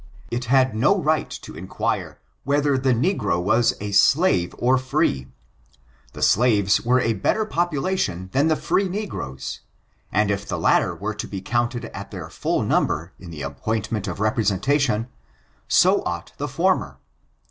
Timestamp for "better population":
7.13-8.29